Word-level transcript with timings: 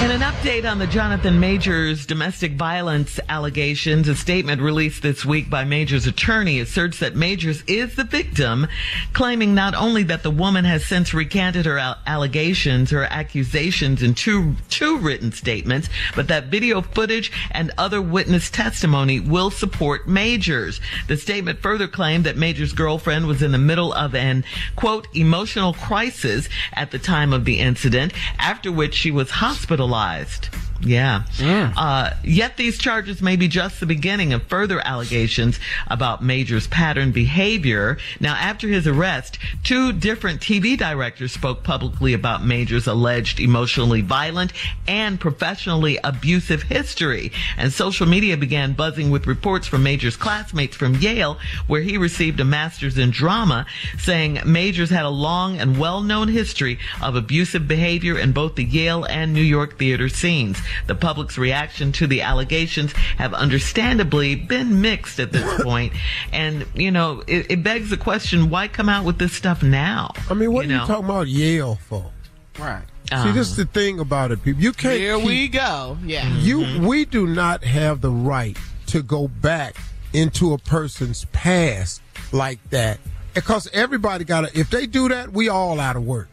In 0.00 0.10
an 0.10 0.22
update 0.22 0.68
on 0.68 0.78
the 0.78 0.86
Jonathan 0.86 1.38
Majors 1.38 2.06
domestic 2.06 2.52
violence 2.52 3.20
allegations, 3.28 4.08
a 4.08 4.16
statement 4.16 4.62
released 4.62 5.02
this 5.02 5.26
week 5.26 5.50
by 5.50 5.64
Majors' 5.64 6.06
attorney 6.06 6.58
asserts 6.58 7.00
that 7.00 7.14
Majors 7.14 7.62
is 7.66 7.96
the 7.96 8.04
victim, 8.04 8.66
claiming 9.12 9.54
not 9.54 9.74
only 9.74 10.02
that 10.04 10.22
the 10.22 10.30
woman 10.30 10.64
has 10.64 10.86
since 10.86 11.12
recanted 11.12 11.66
her 11.66 11.78
allegations, 12.06 12.90
her 12.90 13.04
accusations 13.04 14.02
in 14.02 14.14
two, 14.14 14.56
two 14.70 14.96
written 14.96 15.32
statements, 15.32 15.90
but 16.16 16.28
that 16.28 16.46
video 16.46 16.80
footage 16.80 17.30
and 17.50 17.70
other 17.76 18.00
witness 18.00 18.48
testimony 18.48 19.20
will 19.20 19.50
support 19.50 20.08
Majors. 20.08 20.80
The 21.08 21.18
statement 21.18 21.60
further 21.60 21.86
claimed 21.86 22.24
that 22.24 22.38
Majors' 22.38 22.72
girlfriend 22.72 23.26
was 23.26 23.42
in 23.42 23.52
the 23.52 23.58
middle 23.58 23.92
of 23.92 24.14
an, 24.14 24.44
quote, 24.76 25.08
emotional 25.14 25.74
crisis 25.74 26.48
at 26.72 26.90
the 26.90 26.98
time 26.98 27.34
of 27.34 27.44
the 27.44 27.60
incident, 27.60 28.14
after 28.38 28.72
which 28.72 28.94
she 28.94 29.10
was 29.10 29.30
hospitalized 29.30 29.89
Realized 29.90 30.69
yeah. 30.82 31.24
yeah. 31.38 31.72
Uh, 31.76 32.14
yet 32.24 32.56
these 32.56 32.78
charges 32.78 33.20
may 33.20 33.36
be 33.36 33.48
just 33.48 33.80
the 33.80 33.86
beginning 33.86 34.32
of 34.32 34.42
further 34.44 34.80
allegations 34.86 35.58
about 35.88 36.22
Major's 36.22 36.66
pattern 36.66 37.12
behavior. 37.12 37.98
Now, 38.18 38.34
after 38.34 38.68
his 38.68 38.86
arrest, 38.86 39.38
two 39.62 39.92
different 39.92 40.40
TV 40.40 40.78
directors 40.78 41.32
spoke 41.32 41.62
publicly 41.62 42.14
about 42.14 42.44
Major's 42.44 42.86
alleged 42.86 43.40
emotionally 43.40 44.00
violent 44.00 44.52
and 44.88 45.20
professionally 45.20 45.98
abusive 46.02 46.62
history. 46.62 47.32
And 47.56 47.72
social 47.72 48.06
media 48.06 48.36
began 48.36 48.72
buzzing 48.72 49.10
with 49.10 49.26
reports 49.26 49.66
from 49.66 49.82
Major's 49.82 50.16
classmates 50.16 50.76
from 50.76 50.96
Yale, 50.96 51.38
where 51.66 51.82
he 51.82 51.98
received 51.98 52.40
a 52.40 52.44
master's 52.44 52.98
in 52.98 53.10
drama, 53.10 53.66
saying 53.98 54.40
Majors 54.46 54.90
had 54.90 55.04
a 55.04 55.10
long 55.10 55.58
and 55.58 55.78
well-known 55.78 56.28
history 56.28 56.78
of 57.02 57.16
abusive 57.16 57.68
behavior 57.68 58.18
in 58.18 58.32
both 58.32 58.54
the 58.54 58.64
Yale 58.64 59.04
and 59.04 59.32
New 59.32 59.42
York 59.42 59.78
theater 59.78 60.08
scenes. 60.08 60.58
The 60.86 60.94
public's 60.94 61.38
reaction 61.38 61.92
to 61.92 62.06
the 62.06 62.22
allegations 62.22 62.92
have 63.18 63.34
understandably 63.34 64.34
been 64.34 64.80
mixed 64.80 65.18
at 65.20 65.32
this 65.32 65.62
point. 65.62 65.92
And, 66.32 66.66
you 66.74 66.90
know, 66.90 67.22
it, 67.26 67.50
it, 67.50 67.62
begs 67.62 67.90
the 67.90 67.96
question, 67.96 68.50
why 68.50 68.68
come 68.68 68.88
out 68.88 69.04
with 69.04 69.18
this 69.18 69.32
stuff 69.32 69.62
now? 69.62 70.12
I 70.28 70.34
mean, 70.34 70.52
what 70.52 70.66
you 70.66 70.72
are 70.72 70.76
know? 70.76 70.80
you 70.82 70.86
talking 70.86 71.04
about 71.04 71.28
Yale 71.28 71.76
for? 71.76 72.10
Right. 72.58 72.82
See, 73.10 73.32
this 73.32 73.48
is 73.50 73.56
the 73.56 73.64
thing 73.64 73.98
about 73.98 74.30
it, 74.30 74.40
people. 74.44 74.62
You 74.62 74.72
can't. 74.72 74.94
Here 74.98 75.16
keep, 75.16 75.26
we 75.26 75.48
go. 75.48 75.98
Yeah. 76.04 76.28
You, 76.38 76.60
Mm-hmm. 76.60 76.86
we 76.86 77.04
do 77.04 77.26
not 77.26 77.64
have 77.64 78.00
the 78.02 78.10
right 78.10 78.56
to 78.86 79.02
go 79.02 79.26
back 79.26 79.74
into 80.12 80.52
a 80.52 80.58
person's 80.58 81.24
past 81.26 82.02
like 82.32 82.58
that, 82.70 83.00
because 83.34 83.68
everybody 83.72 84.24
got 84.24 84.48
to. 84.48 84.58
If 84.58 84.70
they 84.70 84.86
do 84.86 85.08
that, 85.08 85.32
we 85.32 85.48
all 85.48 85.80
out 85.80 85.96
of 85.96 86.04
work. 86.04 86.28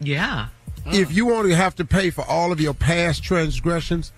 Yeah. 0.00 0.46
If 0.86 1.14
you 1.14 1.32
only 1.32 1.54
have 1.54 1.76
to 1.76 1.84
pay 1.84 2.10
for 2.10 2.24
all 2.24 2.52
of 2.52 2.60
your 2.60 2.74
past 2.74 3.22
transgressions 3.22 4.12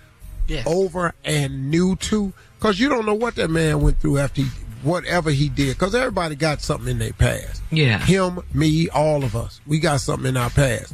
Yes. 0.47 0.67
over 0.67 1.15
and 1.23 1.71
new 1.71 1.95
to, 1.95 2.31
because 2.59 2.79
you 2.79 2.87
don't 2.87 3.05
know 3.05 3.15
what 3.15 3.35
that 3.35 3.49
man 3.49 3.81
went 3.81 3.99
through 3.99 4.19
after 4.19 4.43
he, 4.43 4.47
whatever 4.83 5.31
he 5.31 5.49
did, 5.49 5.75
because 5.75 5.95
everybody 5.95 6.35
got 6.35 6.61
something 6.61 6.87
in 6.87 6.99
their 6.99 7.13
past. 7.13 7.63
Yeah. 7.71 7.97
Him, 7.99 8.41
me, 8.53 8.87
all 8.89 9.23
of 9.23 9.35
us. 9.35 9.59
We 9.65 9.79
got 9.79 10.01
something 10.01 10.27
in 10.27 10.37
our 10.37 10.51
past. 10.51 10.93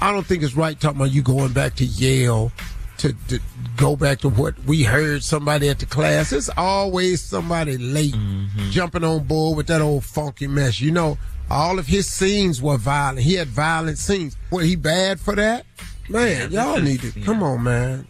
I 0.00 0.12
don't 0.12 0.24
think 0.24 0.42
it's 0.42 0.54
right 0.54 0.78
talking 0.78 1.00
about 1.00 1.12
you 1.12 1.22
going 1.22 1.52
back 1.52 1.74
to 1.76 1.84
Yale 1.84 2.52
to, 2.98 3.12
to 3.28 3.40
go 3.76 3.96
back 3.96 4.20
to 4.20 4.28
what 4.28 4.58
we 4.64 4.84
heard 4.84 5.24
somebody 5.24 5.68
at 5.68 5.80
the 5.80 5.86
class. 5.86 6.32
It's 6.32 6.50
always 6.56 7.20
somebody 7.20 7.78
late 7.78 8.14
mm-hmm. 8.14 8.70
jumping 8.70 9.02
on 9.04 9.24
board 9.24 9.56
with 9.56 9.66
that 9.66 9.80
old 9.80 10.04
funky 10.04 10.46
mess. 10.46 10.80
You 10.80 10.92
know, 10.92 11.18
all 11.52 11.78
of 11.78 11.86
his 11.86 12.10
scenes 12.10 12.62
were 12.62 12.78
violent. 12.78 13.20
He 13.20 13.34
had 13.34 13.48
violent 13.48 13.98
scenes. 13.98 14.36
Was 14.50 14.64
he 14.64 14.74
bad 14.74 15.20
for 15.20 15.36
that? 15.36 15.66
Man, 16.08 16.50
Yeah, 16.50 16.64
y'all 16.64 16.80
need 16.80 17.00
to 17.00 17.12
yeah. 17.18 17.24
come 17.26 17.42
on, 17.42 17.62
man. 17.62 18.06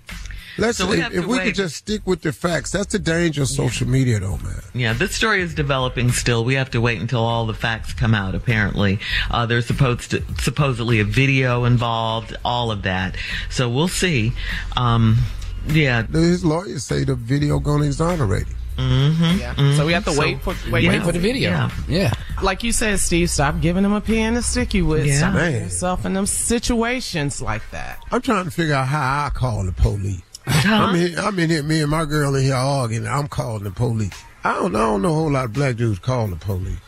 Let's 0.58 0.78
So 0.78 0.86
we 0.86 1.00
if, 1.00 1.12
if 1.14 1.26
we 1.26 1.38
could 1.38 1.54
just 1.54 1.76
stick 1.76 2.06
with 2.06 2.20
the 2.20 2.32
facts. 2.32 2.72
That's 2.72 2.92
the 2.92 2.98
danger 2.98 3.42
of 3.42 3.48
social 3.48 3.88
media, 3.88 4.20
though, 4.20 4.36
man. 4.36 4.60
Yeah, 4.74 4.92
this 4.92 5.14
story 5.14 5.40
is 5.40 5.54
developing 5.54 6.12
still. 6.12 6.44
We 6.44 6.54
have 6.54 6.70
to 6.72 6.80
wait 6.80 7.00
until 7.00 7.20
all 7.20 7.46
the 7.46 7.54
facts 7.54 7.94
come 7.94 8.14
out, 8.14 8.34
apparently. 8.34 8.98
Uh, 9.30 9.46
there's 9.46 9.66
supposed 9.66 10.10
to, 10.10 10.22
supposedly 10.40 11.00
a 11.00 11.04
video 11.04 11.64
involved, 11.64 12.36
all 12.44 12.70
of 12.70 12.82
that. 12.82 13.16
So 13.48 13.68
we'll 13.68 13.88
see. 13.88 14.32
Um, 14.76 15.18
yeah. 15.66 16.02
His 16.06 16.44
lawyers 16.44 16.84
say 16.84 17.04
the 17.04 17.14
video 17.14 17.58
gonna 17.58 17.86
exonerate 17.86 18.46
him. 18.46 18.56
Mm-hmm. 18.76 19.38
Yeah. 19.38 19.76
So 19.76 19.86
we 19.86 19.92
have 19.92 20.04
to 20.06 20.18
wait 20.18 20.40
for 20.40 20.54
wait, 20.70 20.84
yeah. 20.84 20.90
wait 20.90 21.02
for 21.02 21.12
the 21.12 21.18
video. 21.18 21.50
Yeah. 21.50 21.70
Yeah. 21.88 22.12
Like 22.42 22.62
you 22.62 22.72
said, 22.72 22.98
Steve, 22.98 23.30
stop 23.30 23.60
giving 23.60 23.82
them 23.82 23.92
a 23.92 24.00
pen 24.00 24.34
to 24.34 24.42
stick 24.42 24.74
you 24.74 24.86
with. 24.86 25.06
Yeah. 25.06 25.18
Stop 25.18 25.34
Man. 25.34 25.52
yourself 25.52 26.06
in 26.06 26.14
them 26.14 26.26
situations 26.26 27.42
like 27.42 27.62
that. 27.70 28.02
I'm 28.10 28.22
trying 28.22 28.44
to 28.44 28.50
figure 28.50 28.74
out 28.74 28.88
how 28.88 29.26
I 29.26 29.30
call 29.30 29.64
the 29.64 29.72
police. 29.72 30.22
I'm, 30.46 30.96
in, 30.96 31.18
I'm 31.18 31.38
in 31.38 31.50
here, 31.50 31.62
me 31.62 31.82
and 31.82 31.90
my 31.90 32.04
girl 32.04 32.34
in 32.34 32.42
here 32.44 32.54
arguing. 32.54 33.06
I'm 33.06 33.28
calling 33.28 33.62
the 33.64 33.70
police. 33.70 34.12
I 34.42 34.54
don't, 34.54 34.74
I 34.74 34.80
don't 34.80 35.02
know 35.02 35.10
a 35.10 35.14
whole 35.14 35.30
lot 35.30 35.44
of 35.44 35.52
black 35.52 35.76
dudes 35.76 36.00
call 36.00 36.26
the 36.26 36.36
police. 36.36 36.78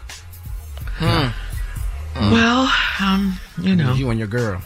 hmm 0.96 1.28
Well, 2.32 2.72
um, 3.00 3.38
you 3.60 3.76
know. 3.76 3.92
You 3.94 4.10
and 4.10 4.18
your 4.18 4.28
girl. 4.28 4.60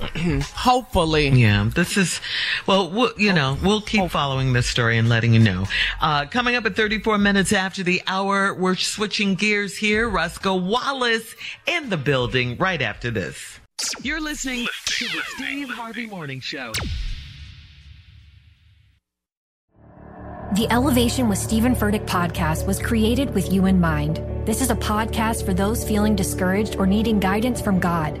Hopefully. 0.54 1.28
Yeah, 1.28 1.68
this 1.74 1.96
is, 1.96 2.20
well, 2.66 2.90
we'll 2.90 3.12
you 3.18 3.32
know, 3.32 3.56
we'll 3.62 3.80
keep 3.80 4.10
following 4.10 4.52
this 4.52 4.66
story 4.66 4.98
and 4.98 5.08
letting 5.08 5.34
you 5.34 5.40
know. 5.40 5.66
Uh, 6.00 6.26
coming 6.26 6.54
up 6.54 6.64
at 6.66 6.76
34 6.76 7.18
minutes 7.18 7.52
after 7.52 7.82
the 7.82 8.02
hour, 8.06 8.54
we're 8.54 8.76
switching 8.76 9.34
gears 9.34 9.76
here. 9.76 10.08
Roscoe 10.08 10.56
Wallace 10.56 11.34
in 11.66 11.90
the 11.90 11.96
building 11.96 12.56
right 12.56 12.80
after 12.80 13.10
this. 13.10 13.60
You're 14.02 14.20
listening 14.20 14.66
to 14.86 15.04
the 15.06 15.22
Steve 15.36 15.68
Harvey 15.68 16.06
Morning 16.06 16.40
Show. 16.40 16.72
The 20.54 20.68
Elevation 20.70 21.28
with 21.28 21.38
Stephen 21.38 21.74
Furtick 21.74 22.06
podcast 22.06 22.64
was 22.64 22.80
created 22.80 23.34
with 23.34 23.52
you 23.52 23.66
in 23.66 23.80
mind. 23.80 24.22
This 24.46 24.62
is 24.62 24.70
a 24.70 24.76
podcast 24.76 25.44
for 25.44 25.52
those 25.52 25.82
feeling 25.82 26.14
discouraged 26.14 26.76
or 26.76 26.86
needing 26.86 27.18
guidance 27.18 27.60
from 27.60 27.80
God. 27.80 28.20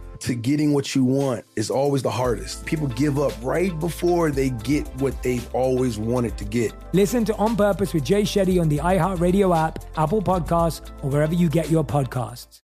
to 0.21 0.35
getting 0.35 0.73
what 0.73 0.95
you 0.95 1.03
want 1.03 1.45
is 1.55 1.69
always 1.69 2.03
the 2.03 2.11
hardest. 2.11 2.65
People 2.65 2.87
give 2.87 3.19
up 3.19 3.33
right 3.41 3.77
before 3.79 4.31
they 4.31 4.51
get 4.51 4.87
what 5.01 5.21
they've 5.23 5.47
always 5.53 5.97
wanted 5.97 6.37
to 6.37 6.45
get. 6.45 6.73
Listen 6.93 7.25
to 7.25 7.35
On 7.35 7.55
Purpose 7.55 7.93
with 7.93 8.03
Jay 8.03 8.21
Shetty 8.21 8.61
on 8.61 8.69
the 8.69 8.77
iHeartRadio 8.77 9.55
app, 9.57 9.83
Apple 9.97 10.21
Podcasts, 10.21 10.87
or 11.03 11.09
wherever 11.09 11.33
you 11.33 11.49
get 11.49 11.69
your 11.69 11.83
podcasts. 11.83 12.61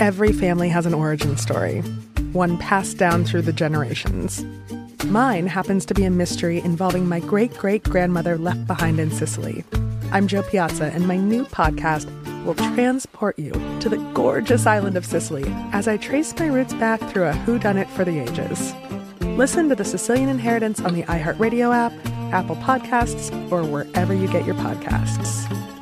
Every 0.00 0.32
family 0.32 0.68
has 0.68 0.86
an 0.86 0.94
origin 0.94 1.36
story, 1.36 1.80
one 2.32 2.58
passed 2.58 2.98
down 2.98 3.24
through 3.24 3.42
the 3.42 3.52
generations. 3.52 4.44
Mine 5.06 5.46
happens 5.46 5.86
to 5.86 5.94
be 5.94 6.04
a 6.04 6.10
mystery 6.10 6.58
involving 6.60 7.08
my 7.08 7.20
great 7.20 7.54
great 7.54 7.82
grandmother 7.82 8.36
left 8.36 8.66
behind 8.66 9.00
in 9.00 9.10
Sicily. 9.10 9.64
I'm 10.12 10.28
Jo 10.28 10.42
Piazza, 10.42 10.84
and 10.84 11.08
my 11.08 11.16
new 11.16 11.44
podcast 11.46 12.06
will 12.44 12.54
transport 13.18 13.38
you 13.38 13.50
to 13.80 13.88
the 13.88 13.96
gorgeous 14.14 14.64
island 14.66 14.96
of 14.96 15.04
Sicily 15.04 15.44
as 15.72 15.88
I 15.88 15.96
trace 15.96 16.32
my 16.38 16.46
roots 16.46 16.74
back 16.74 17.00
through 17.10 17.26
a 17.26 17.32
whodunit 17.32 17.88
for 17.88 18.04
the 18.04 18.20
ages. 18.20 18.72
Listen 19.36 19.68
to 19.68 19.74
The 19.74 19.84
Sicilian 19.84 20.28
Inheritance 20.28 20.80
on 20.80 20.94
the 20.94 21.02
iHeartRadio 21.04 21.74
app, 21.74 21.92
Apple 22.32 22.56
Podcasts, 22.56 23.32
or 23.50 23.64
wherever 23.64 24.14
you 24.14 24.28
get 24.28 24.46
your 24.46 24.54
podcasts. 24.56 25.77